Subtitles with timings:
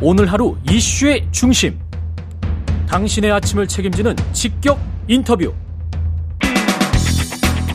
[0.00, 1.76] 오늘 하루 이슈의 중심.
[2.86, 4.78] 당신의 아침을 책임지는 직격
[5.08, 5.52] 인터뷰.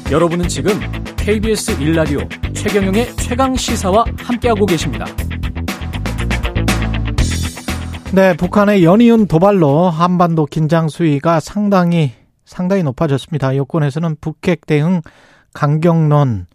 [0.10, 0.80] 여러분은 지금
[1.18, 2.20] KBS 일라디오
[2.54, 5.06] 최경영의 최강 시사와 함께하고 계십니다.
[8.14, 12.14] 네, 북한의 연이은 도발로 한반도 긴장 수위가 상당히
[12.46, 13.58] 상당히 높아졌습니다.
[13.58, 15.02] 여권에서는 북핵 대응
[15.54, 16.48] 강경론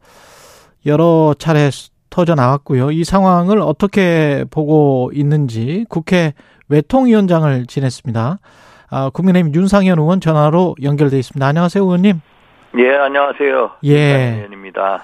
[0.87, 1.71] 여러 차례
[2.11, 2.91] 터져 나왔고요.
[2.91, 6.33] 이 상황을 어떻게 보고 있는지 국회
[6.69, 8.39] 외통위원장을 지냈습니다.
[8.91, 11.47] 아, 국민의힘 윤상현 의원 전화로 연결돼 있습니다.
[11.47, 12.21] 안녕하세요, 의원님.
[12.79, 13.71] 예, 안녕하세요.
[13.85, 14.35] 예.
[14.37, 15.03] 의원입니다.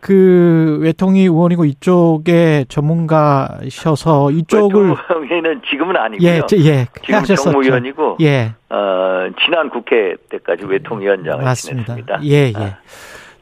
[0.00, 6.28] 그 외통위 의원이고 이쪽에 전문가셔서 이쪽을 외통위는 지금은 아니고요.
[6.28, 7.24] 예, 저- 예, 지금.
[7.34, 11.94] 정무위원이고 예, 어, 지난 국회 때까지 외통위원장을 맞습니다.
[11.96, 12.20] 지냈습니다.
[12.24, 12.64] 예, 예.
[12.64, 12.78] 아,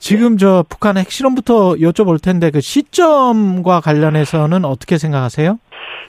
[0.04, 5.58] 지금 저 북한 핵실험부터 여쭤볼 텐데 그 시점과 관련해서는 어떻게 생각하세요?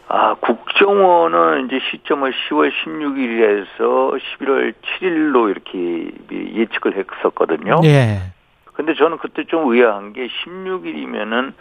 [0.10, 7.80] 아, 국정원은 이제 시점을 10월 16일에서 11월 7일로 이렇게 예측을 했었거든요.
[7.86, 8.34] 예.
[8.74, 11.54] 근데 저는 그때 좀 의아한 게 16일이면은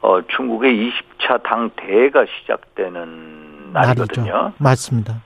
[0.00, 4.32] 어, 중국의 20차 당 대회가 시작되는 날이거든요.
[4.32, 4.52] 날이죠.
[4.56, 5.20] 맞습니다.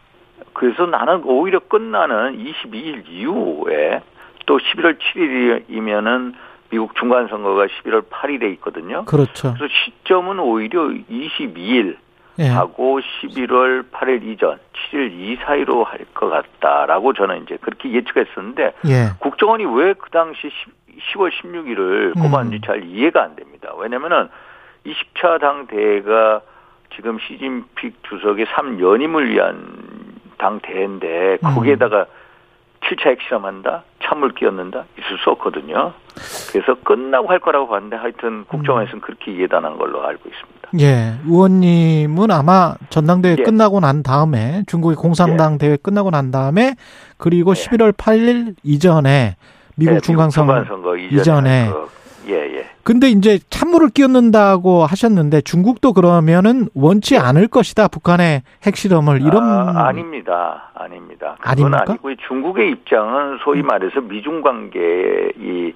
[0.54, 4.00] 그래서 나는 오히려 끝나는 22일 이후에
[4.46, 6.34] 또 11월 7일이면은
[6.70, 9.04] 미국 중간 선거가 11월 8일에 있거든요.
[9.06, 9.54] 그렇죠.
[9.56, 11.96] 그래서 시점은 오히려 22일
[12.40, 12.46] 예.
[12.48, 14.58] 하고 11월 8일 이전,
[14.92, 19.08] 7일 이 사이로 할 것 같다라고 저는 이제 그렇게 예측했었는데 예.
[19.20, 20.50] 국정원이 왜 그 당시
[21.12, 22.22] 10 월 16일을 음.
[22.22, 23.72] 꼽았는지 잘 이해가 안 됩니다.
[23.78, 24.28] 왜냐면은
[24.86, 26.40] 20차 당 대회가
[26.94, 31.54] 지금 시진핑 주석의 3연임을 위한 당 대회인데 음.
[31.54, 32.06] 거기에다가
[32.80, 33.82] 7차 핵실험한다?
[34.08, 34.84] 찬물 끼얹는다?
[34.98, 35.92] 있을 수 없거든요.
[36.50, 40.58] 그래서 끝나고 할 거라고 봤는데 하여튼 국정원에서는 그렇게 이해단한 걸로 알고 있습니다.
[40.80, 41.14] 예.
[41.26, 43.42] 의원님은 아마 전당대회 예.
[43.42, 46.74] 끝나고 난 다음에 중국의 공산당 대회 끝나고 난 다음에
[47.16, 47.54] 그리고 예.
[47.54, 49.36] 11월 8일 이전에
[49.76, 51.20] 미국 네, 중간선거 중간선거 이전에.
[51.20, 51.70] 이전에.
[51.70, 51.88] 그,
[52.28, 52.57] 예, 예.
[52.84, 57.88] 근데 이제 찬물을 끼얹는다고 하셨는데 중국도 그러면은 원치 않을 것이다.
[57.88, 60.70] 북한의 핵실험을 이런 아, 아닙니다.
[60.74, 61.36] 아닙니다.
[61.40, 61.84] 그건 아닙니까?
[61.88, 62.16] 아니고요.
[62.26, 65.74] 중국의 입장은 소위 말해서 미중 관계의 이,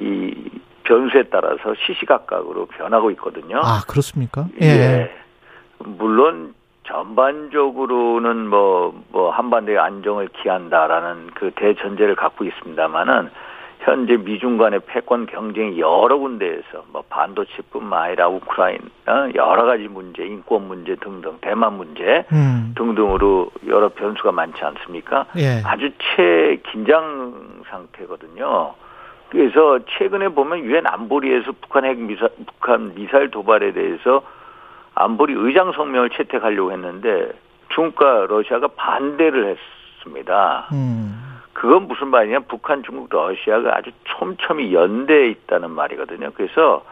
[0.00, 0.50] 이
[0.84, 3.58] 변수에 따라서 시시각각으로 변하고 있거든요.
[3.62, 4.46] 아, 그렇습니까?
[4.62, 5.10] 예.
[5.78, 6.54] 물론
[6.88, 13.30] 전반적으로는 뭐, 뭐, 한반도의 안정을 기한다라는 그 대전제를 갖고 있습니다만은
[13.88, 20.68] 현재 미중 간의 패권 경쟁이 여러 군데에서 뭐 반도체뿐만 아니라 우크라이나 여러 가지 문제, 인권
[20.68, 22.74] 문제 등등, 대만 문제 음.
[22.76, 25.24] 등등으로 여러 변수가 많지 않습니까?
[25.38, 25.62] 예.
[25.64, 28.74] 아주 최 긴장 상태거든요.
[29.30, 34.22] 그래서 최근에 보면 유엔 안보리에서 북한 핵 미사 북한 미사일 도발에 대해서
[34.94, 37.30] 안보리 의장 성명을 채택하려고 했는데
[37.70, 39.56] 중국과 러시아가 반대를
[39.96, 40.68] 했습니다.
[40.72, 41.27] 음.
[41.58, 42.40] 그건 무슨 말이냐?
[42.46, 46.30] 북한, 중국, 러시아가 아주 촘촘히 연대해 있다는 말이거든요.
[46.36, 46.84] 그래서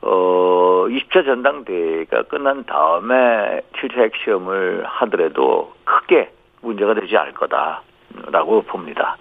[0.00, 6.30] 어 20차 전당대회가 끝난 다음에 7차 핵시험을 하더라도 크게
[6.62, 9.16] 문제가 되지 않을 거다라고 봅니다.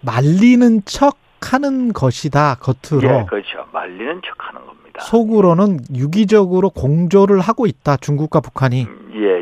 [0.00, 2.56] 말리는 척 하는 것이다.
[2.60, 3.06] 겉으로.
[3.06, 3.66] 예, 그렇죠.
[3.70, 5.00] 말리는 척 하는 겁니다.
[5.00, 7.98] 속으로는 유기적으로 공조를 하고 있다.
[7.98, 8.84] 중국과 북한이.
[8.84, 9.39] 음, 예, 예.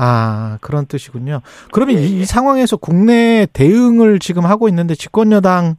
[0.00, 1.40] 아, 그런 뜻이군요.
[1.72, 2.20] 그러면 예, 이, 예.
[2.20, 5.74] 이 상황에서 국내 대응을 지금 하고 있는데 집권여당에서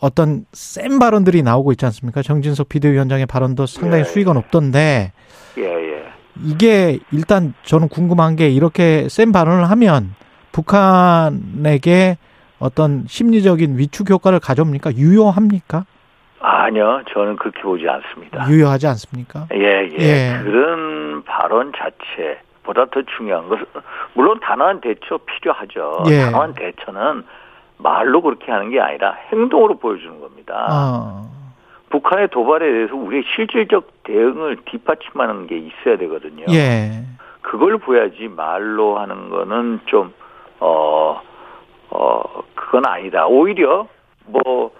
[0.00, 2.22] 어떤 센 발언들이 나오고 있지 않습니까?
[2.22, 5.12] 정진석 비대위원장의 발언도 상당히 예, 수위가 높던데
[5.58, 6.06] 예, 예.
[6.44, 10.14] 이게 일단 저는 궁금한 게 이렇게 센 발언을 하면
[10.52, 12.16] 북한에게
[12.58, 14.96] 어떤 심리적인 위축 효과를 가져옵니까?
[14.96, 15.84] 유효합니까?
[16.40, 18.46] 아니요, 저는 그렇게 보지 않습니다.
[18.48, 19.46] 유효하지 않습니까?
[19.54, 20.38] 예, 예, 예.
[20.42, 23.64] 그런 발언 자체보다 더 중요한 것은
[24.14, 26.04] 물론 단호한 대처 필요하죠.
[26.08, 26.20] 예.
[26.20, 27.24] 단호한 대처는
[27.78, 30.66] 말로 그렇게 하는 게 아니라 행동으로 보여주는 겁니다.
[30.70, 31.30] 어,
[31.90, 36.44] 북한의 도발에 대해서 우리의 실질적 대응을 뒷받침하는 게 있어야 되거든요.
[36.50, 37.04] 예.
[37.42, 40.12] 그걸 보야지 말로 하는 거는 좀,
[40.58, 41.20] 어,
[41.90, 42.22] 어,
[42.54, 43.26] 그건 아니다.
[43.26, 43.86] 오히려,
[44.26, 44.70] 뭐, 어,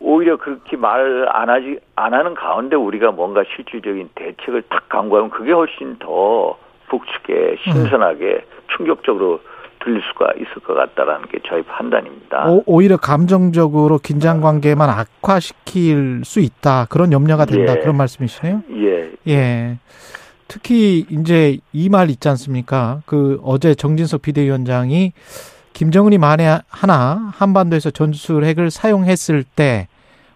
[0.00, 5.52] 오히려 그렇게 말 안 하지, 안 하는 가운데 우리가 뭔가 실질적인 대책을 탁 강구하면 그게
[5.52, 6.56] 훨씬 더
[6.88, 8.44] 북측에 신선하게
[8.76, 9.40] 충격적으로
[9.82, 12.50] 들릴 수가 있을 것 같다라는 게 저희 판단입니다.
[12.50, 16.86] 오, 오히려 감정적으로 긴장 관계만 악화시킬 수 있다.
[16.90, 17.74] 그런 염려가 된다.
[17.76, 17.80] 예.
[17.80, 18.62] 그런 말씀이시네요.
[18.76, 19.78] 예, 예.
[20.48, 23.00] 특히 이제 이 말 있지 않습니까?
[23.06, 25.12] 그 어제 정진석 비대위원장이
[25.80, 29.88] 김정은이 만에 하나 한반도에서 전술 핵을 사용했을 때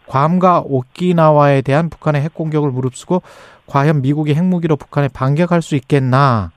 [0.07, 3.21] 괌과 오키나와에 대한 북한의 핵 공격을 무릅쓰고
[3.67, 6.51] 과연 미국이 핵무기로 북한에 반격할 수 있겠나?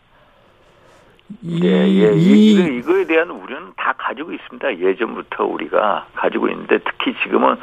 [1.42, 2.14] 이, 예, 예.
[2.16, 4.80] 이, 이거에 대한 우려는 다 가지고 있습니다.
[4.80, 7.58] 예전부터 우리가 가지고 있는데 특히 지금은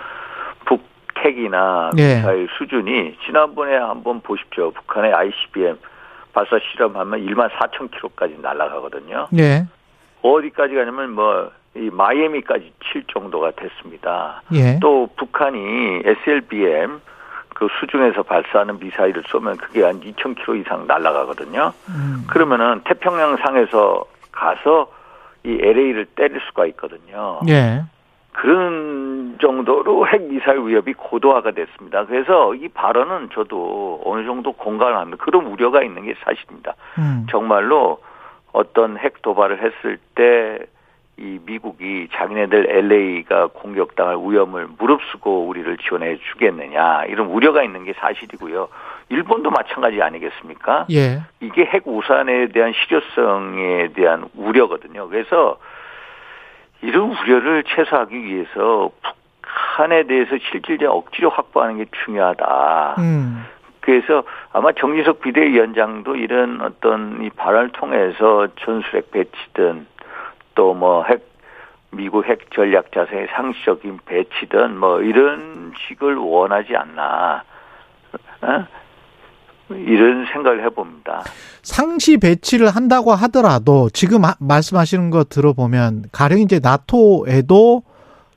[0.66, 2.16] 북핵이나 예.
[2.16, 4.72] 미사일 수준이 지난번에 한번 보십시오.
[4.72, 5.78] 북한의 ICBM
[6.34, 9.28] 발사 실험하면 1만 4천 킬로까지 날아가거든요.
[9.38, 9.64] 예.
[10.24, 14.42] 어디까지 가냐면 뭐 이 마이애미까지 칠 정도가 됐습니다.
[14.52, 14.78] 예.
[14.80, 17.00] 또 북한이 SLBM
[17.48, 21.72] 그 수중에서 발사하는 미사일을 쏘면 그게 한 2,000km 이상 날아가거든요.
[21.88, 22.24] 음.
[22.28, 24.90] 그러면은 태평양 상에서 가서
[25.44, 27.40] 이 LA를 때릴 수가 있거든요.
[27.48, 27.82] 예.
[28.32, 32.06] 그런 정도로 핵 미사일 위협이 고도화가 됐습니다.
[32.06, 35.22] 그래서 이 발언은 저도 어느 정도 공감을 합니다.
[35.24, 36.74] 그런 우려가 있는 게 사실입니다.
[36.98, 37.26] 음.
[37.30, 37.98] 정말로
[38.54, 40.74] 어떤 핵 도발을 했을 때
[41.16, 48.68] 이 미국이 자기네들 LA가 공격당할 위험을 무릅쓰고 우리를 지원해 주겠느냐 이런 우려가 있는 게 사실이고요.
[49.10, 50.86] 일본도 마찬가지 아니겠습니까?
[50.90, 51.22] 예.
[51.38, 55.08] 이게 핵 우산에 대한 실효성에 대한 우려거든요.
[55.08, 55.58] 그래서
[56.82, 58.90] 이런 우려를 최소화하기 위해서
[59.40, 62.96] 북한에 대해서 실질적 억지로 확보하는 게 중요하다.
[62.98, 63.44] 음.
[63.84, 69.86] 그래서 아마 정진석 비대위원장도 이런 어떤 이 발언을 통해서 전술핵 배치든
[70.54, 71.20] 또 뭐 핵
[71.90, 77.44] 미국 핵 전략 자세의 상시적인 배치든 뭐 이런 식을 원하지 않나.
[78.42, 78.66] 어?
[79.70, 81.22] 이런 생각을 해봅니다.
[81.62, 87.82] 상시 배치를 한다고 하더라도 지금 말씀하시는 거 들어보면 가령 이제 나토에도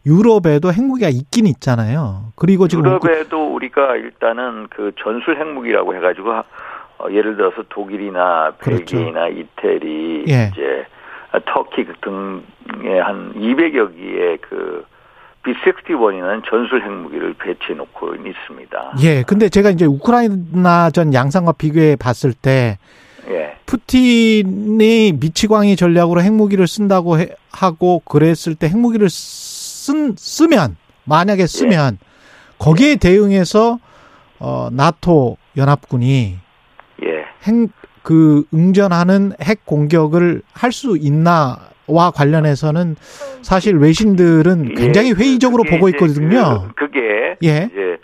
[0.07, 2.31] 유럽에도 핵무기가 있긴 있잖아요.
[2.35, 6.31] 그리고 지금 유럽에도 우리가 일단은 그 전술 핵무기라고 해가지고
[6.99, 8.95] 어, 예를 들어서 독일이나 그렇죠.
[8.95, 10.51] 벨기에나 이태리 예.
[10.53, 10.85] 이제
[11.45, 14.85] 터키 등의 한 200여 개의 그
[15.43, 18.93] B61이라는 전술 핵무기를 배치해 놓고 있습니다.
[19.03, 19.23] 예.
[19.23, 22.77] 근데 제가 이제 우크라이나 전 양상과 비교해 봤을 때
[23.29, 23.57] 예.
[23.65, 29.09] 푸틴이 미치광이 전략으로 핵무기를 쓴다고 해, 하고 그랬을 때 핵무기를
[29.87, 30.75] 쓴 쓰면
[31.05, 32.07] 만약에 쓰면 예.
[32.59, 33.79] 거기에 대응해서
[34.39, 36.37] 어 나토 연합군이
[37.03, 37.25] 예.
[37.43, 41.57] 핵그 응전하는 핵 공격을 할 수 있나
[41.87, 42.97] 와 관련해서는
[43.41, 46.67] 사실 외신들은 예, 굉장히 회의적으로 예, 보고 있거든요.
[46.75, 47.69] 그, 게 예.
[47.71, 47.97] 이제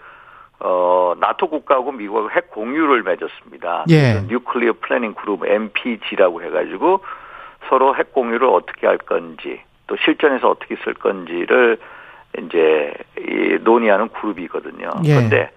[0.62, 3.85] 어 나토 국가하고 미국하고 핵 공유를 맺었습니다.
[3.89, 4.24] 예.
[4.30, 7.01] Nuclear Planning Group NPG라고 해가지고
[7.68, 11.77] 서로 핵 공유를 어떻게 할 건지 또 실전에서 어떻게 쓸 건지를
[12.39, 14.89] 이제 이 논의하는 그룹이거든요.
[15.06, 15.15] 예.
[15.15, 15.51] 그런데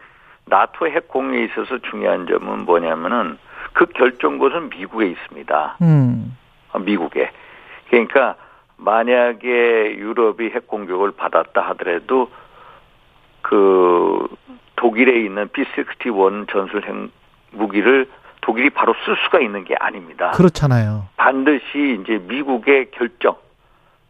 [0.47, 3.39] 나토 핵 공유에 있어서 중요한 점은 뭐냐면은
[3.73, 5.79] 그 결정권은 미국에 있습니다.
[5.83, 6.37] 음.
[6.85, 7.31] 미국에.
[7.89, 8.37] 그러니까
[8.77, 12.31] 만약에 유럽이 핵 공격을 받았다 하더라도
[13.43, 14.27] 그
[14.77, 17.11] 독일에 있는 B61 전술 핵
[17.53, 18.09] 무기를
[18.43, 20.33] 독일이 바로 쓸 수가 있는 게 아닙니다.
[20.33, 21.09] 그렇잖아요.
[21.17, 23.37] 반드시 이제 미국의 결정,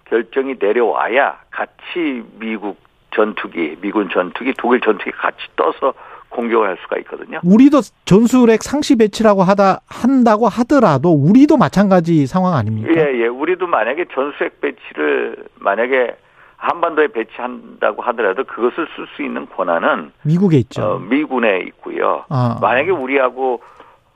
[0.08, 2.78] 결정이 내려와야 같이 미국
[3.14, 5.94] 전투기, 미군 전투기, 독일 전투기 같이 떠서
[6.28, 7.40] 공격을 할 수가 있거든요.
[7.44, 12.92] 우리도 전술핵 상시 배치라고 하다 한다고 하더라도 우리도 마찬가지 상황 아닙니까?
[12.94, 13.26] 예, 예.
[13.26, 16.16] 우리도 만약에 전술핵 배치를 만약에
[16.56, 20.82] 한반도에 배치한다고 하더라도 그것을 쓸 수 있는 권한은 미국에 있죠.
[20.82, 22.24] 어, 미군에 있고요.
[22.28, 22.58] 아.
[22.60, 23.62] 만약에 우리하고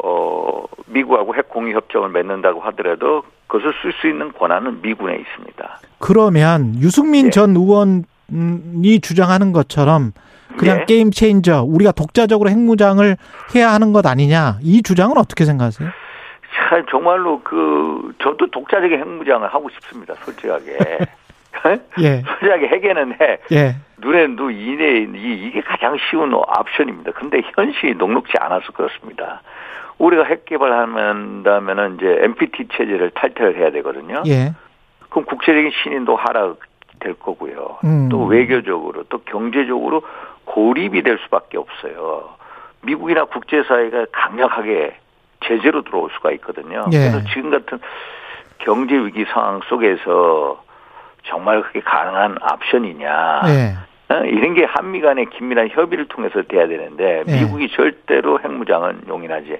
[0.02, 5.80] 어 미국하고 핵 공유 협정을 맺는다고 하더라도 그것을 쓸 수 있는 권한은 미군에 있습니다.
[5.98, 7.30] 그러면 유승민 예.
[7.30, 10.12] 전 의원이 주장하는 것처럼
[10.56, 10.84] 그냥 예.
[10.86, 13.16] 게임 체인저 우리가 독자적으로 핵무장을
[13.54, 15.90] 해야 하는 것 아니냐 이 주장은 어떻게 생각하세요?
[16.54, 20.78] 참 정말로 그 저도 독자적인 핵무장을 하고 싶습니다 솔직하게
[22.02, 22.22] 예.
[22.26, 23.76] 솔직하게 핵에는 핵 예.
[23.98, 29.42] 눈에도 이내 이게 가장 쉬운 옵션입니다 근데 현실이 녹록지 않아서 그렇습니다
[30.00, 34.54] 우리가 핵 개발한다면은 이제 NPT 체제를 탈퇴를 해야 되거든요 예.
[35.10, 36.58] 그럼 국제적인 신인도 하락
[37.00, 37.78] 될 거고요.
[37.84, 38.08] 음.
[38.10, 40.02] 또 외교적으로 또 경제적으로
[40.44, 42.30] 고립이 될 수밖에 없어요.
[42.82, 44.96] 미국이나 국제사회가 강력하게
[45.44, 46.84] 제재로 들어올 수가 있거든요.
[46.92, 46.98] 예.
[46.98, 47.80] 그래서 지금 같은
[48.58, 50.62] 경제 위기 상황 속에서
[51.24, 53.40] 정말 그게 가능한 옵션이냐.
[53.46, 54.14] 예.
[54.14, 54.24] 어?
[54.24, 57.40] 이런 게 한미 간의 긴밀한 협의를 통해서 돼야 되는데 예.
[57.40, 59.58] 미국이 절대로 핵무장은 용인하지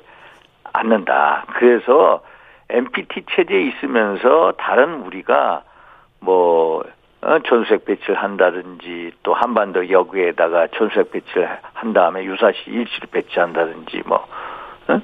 [0.72, 1.44] 않는다.
[1.54, 2.22] 그래서
[2.68, 5.62] NPT 체제에 있으면서 다른 우리가
[6.20, 6.84] 뭐
[7.22, 14.26] 어, 전술핵 배치를 한다든지 또 한반도 역외에다가 전술핵 배치를 한 다음에 유사시 일시를 배치한다든지 뭐
[14.88, 15.00] 어?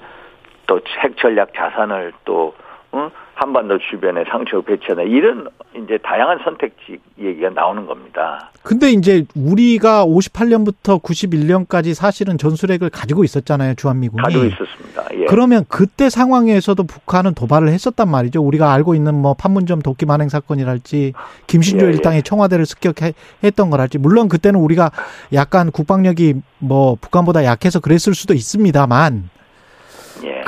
[0.67, 2.55] 또 핵 전략 자산을 또
[2.93, 3.11] 어?
[3.37, 8.51] 한반도 주변에 상시 배치하자 이런 이제 다양한 선택지 얘기가 나오는 겁니다.
[8.63, 14.23] 근데 이제 우리가 58년부터 91년까지 사실은 전술핵을 가지고 있었잖아요, 주한미군이.
[14.23, 15.05] 가지고 있었습니다.
[15.13, 15.27] 예.
[15.27, 18.43] 그러면 그때 상황에서도 북한은 도발을 했었단 말이죠.
[18.43, 21.13] 우리가 알고 있는 뭐 판문점 도끼 만행 사건이랄지
[21.47, 21.93] 김신조 예, 예.
[21.93, 24.91] 일당의 청와대를 습격했던 거랄지 물론 그때는 우리가
[25.35, 29.36] 약간 국방력이 뭐 북한보다 약해서 그랬을 수도 있습니다만 예.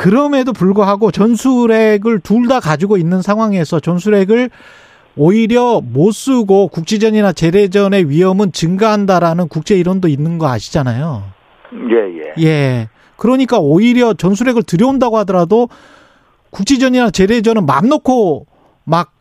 [0.02, 4.48] 그럼에도 불구하고 전술핵을 둘 다 가지고 있는 상황에서 전술핵을
[5.16, 11.24] 오히려 못 쓰고 국지전이나 재래전의 위험은 증가한다라는 국제 이론도 있는 거 아시잖아요.
[11.90, 12.44] 예, 예.
[12.46, 12.88] 예.
[13.16, 15.68] 그러니까 오히려 전술핵을 들여온다고 하더라도
[16.50, 18.46] 국지전이나 재래전은 맘 놓고
[18.84, 19.12] 막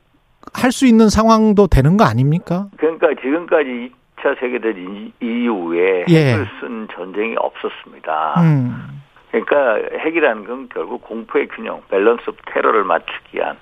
[0.53, 2.67] 할 수 있는 상황도 되는 거 아닙니까?
[2.77, 6.31] 그러니까 지금까지 2차 세계대전 이- 이후에 예.
[6.33, 8.35] 핵을 쓴 전쟁이 없었습니다.
[8.41, 9.01] 음.
[9.41, 13.57] 그러니까 핵이라는 건 결국 공포의 균형, 밸런스 오브 테러를 맞추기 위한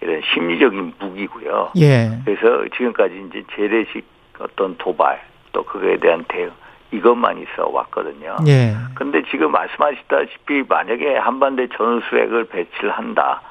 [0.00, 1.72] 이런 심리적인 무기고요.
[1.76, 2.18] 예.
[2.24, 4.06] 그래서 지금까지 이제 재래식
[4.38, 5.20] 어떤 도발
[5.52, 6.52] 또 그거에 대한 대응
[6.90, 8.36] 이것만 있어 왔거든요.
[8.46, 8.74] 예.
[8.94, 13.42] 근데 지금 말씀하셨다시피 만약에 한반도에 전술핵을 배치를 한다.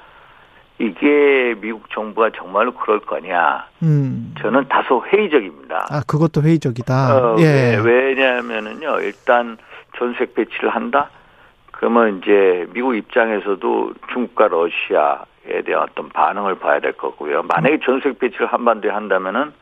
[0.80, 3.66] 이게 미국 정부가 정말로 그럴 거냐?
[3.82, 4.36] 음.
[4.40, 5.88] 저는 다소 회의적입니다.
[5.90, 7.16] 아, 그것도 회의적이다.
[7.16, 7.76] 어, 예.
[7.76, 9.58] 왜, 왜냐하면은요, 일단
[9.98, 11.10] 전술핵 배치를 한다?
[11.78, 17.44] 그러면 이제 미국 입장에서도 중국과 러시아에 대한 어떤 반응을 봐야 될 거고요.
[17.44, 19.54] 만약에 전술핵 배치를 한반도에 한다면은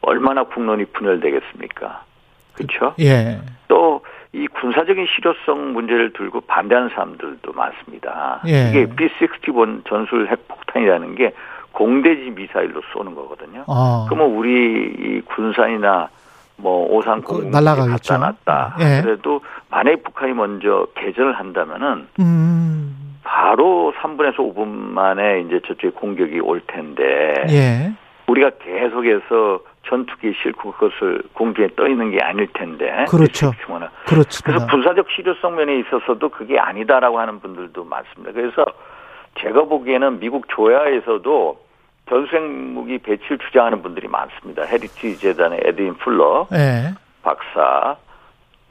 [0.00, 2.02] 얼마나 국론이 분열되겠습니까?
[2.54, 2.94] 그렇죠?
[2.98, 3.40] 예.
[3.68, 8.42] 또 이 군사적인 실효성 문제를 들고 반대하는 사람들도 많습니다.
[8.46, 8.68] 예.
[8.68, 11.32] 이게 B-61 전술 핵 폭탄이라는 게
[11.72, 13.64] 공대지 미사일로 쏘는 거거든요.
[13.66, 14.06] 어.
[14.08, 16.10] 그러면 우리 이 군산이나
[16.58, 18.14] 뭐 오산 그 공군에 날아가겠죠.
[18.14, 18.76] 갖다 놨다.
[18.80, 19.02] 예.
[19.02, 23.14] 그래도 만약에 북한이 먼저 개전을 한다면은 음.
[23.22, 27.92] 바로 3분에서 5분 만에 이제 저쪽에 공격이 올 텐데 예.
[28.26, 33.06] 우리가 계속해서 전투기 싣고 그것을 공중에 떠 있는 게 아닐 텐데.
[33.08, 33.52] 그렇죠.
[33.56, 34.66] 그래서 그렇습니다.
[34.66, 38.32] 군사적 실효성 면에 있어서도 그게 아니다라고 하는 분들도 많습니다.
[38.32, 38.64] 그래서
[39.40, 41.67] 제가 보기에는 미국 조야에서도
[42.08, 44.64] 전술핵 무기 배치를 주장하는 분들이 많습니다.
[44.64, 46.94] 헤리티지 재단의 에드윈 퓰너 예.
[47.22, 47.96] 박사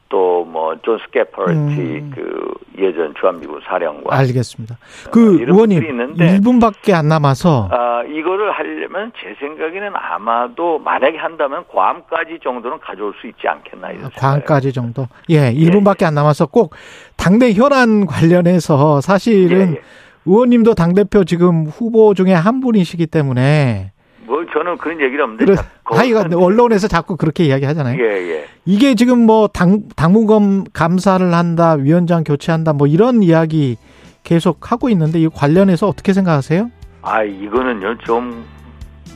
[0.10, 2.12] 또 뭐 존 스캐퍼티 음.
[2.16, 4.78] 그 예전 주한미군 사령관 알겠습니다.
[5.12, 11.66] 그 이런 의원님 있는데 1분밖에 안 남아서 아, 이거를 하려면 제 생각에는 아마도 만약에 한다면
[11.68, 15.08] 괌까지 정도는 가져올 수 있지 않겠나 이런 괌까지 정도.
[15.30, 16.74] 예, 1분밖에 안 남아서 꼭
[17.18, 19.82] 당내 현안 관련해서 사실은 예, 예.
[20.28, 23.92] 의원님도 당대표 지금 후보 중에 한 분이시기 때문에
[24.26, 25.56] 뭐 저는 그런 얘기를 없는데 그래,
[25.86, 27.98] 하여간 언론에서 자꾸 그렇게 이야기 하잖아요.
[27.98, 28.46] 예, 예.
[28.66, 33.78] 이게 지금 뭐 당, 당무검 감사를 한다, 위원장 교체한다, 뭐 이런 이야기
[34.24, 36.70] 계속 하고 있는데 이 관련해서 어떻게 생각하세요?
[37.02, 38.44] 아, 이거는요, 좀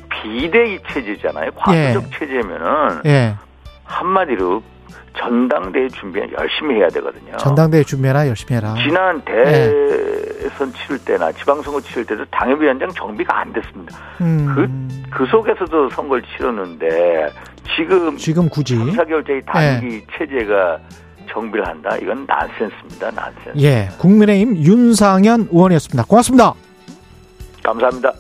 [0.10, 1.52] 비대위 체제잖아요.
[1.58, 3.36] 과도적 체제면은 예.
[3.84, 4.64] 한마디로
[5.18, 7.36] 전당대회 준비 열심히 해야 되거든요.
[7.36, 8.76] 전당대회 준비해라, 열심히 해라.
[8.82, 10.11] 지난 대
[10.58, 13.98] 선 치를 때나 지방선거 치를 때도 당협위원장 정비가 안 됐습니다.
[14.22, 17.32] 음, 그 속에서도 선거를 치렀는데
[17.76, 18.76] 지금 지금 굳이.
[18.76, 20.80] 의사결정이 단기 체제가
[21.32, 21.96] 정비를 한다?
[22.02, 23.12] 이건 난센스입니다.
[23.12, 23.58] 난센스.
[23.58, 23.90] 예.
[23.98, 26.04] 국민의힘 윤상현 의원이었습니다.
[26.06, 26.54] 고맙습니다.
[27.64, 28.12] 감사합니다.